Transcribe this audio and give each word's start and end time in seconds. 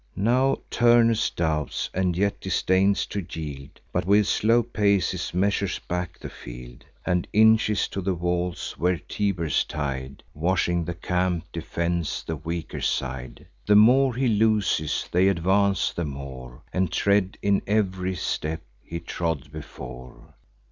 Now 0.15 0.57
Turnus 0.71 1.29
doubts, 1.29 1.91
and 1.93 2.17
yet 2.17 2.39
disdains 2.41 3.05
to 3.05 3.23
yield, 3.31 3.79
But 3.93 4.03
with 4.07 4.25
slow 4.25 4.63
paces 4.63 5.31
measures 5.31 5.77
back 5.77 6.17
the 6.17 6.27
field, 6.27 6.83
And 7.05 7.27
inches 7.33 7.87
to 7.89 8.01
the 8.01 8.15
walls, 8.15 8.73
where 8.79 8.97
Tiber's 8.97 9.63
tide, 9.63 10.23
Washing 10.33 10.83
the 10.85 10.95
camp, 10.95 11.45
defends 11.53 12.23
the 12.23 12.35
weaker 12.35 12.81
side. 12.81 13.45
The 13.67 13.75
more 13.75 14.15
he 14.15 14.27
loses, 14.27 15.07
they 15.11 15.27
advance 15.27 15.93
the 15.93 16.05
more, 16.05 16.63
And 16.73 16.91
tread 16.91 17.37
in 17.43 17.61
ev'ry 17.67 18.15
step 18.15 18.63
he 18.83 18.99
trod 18.99 19.51
before. 19.51 20.33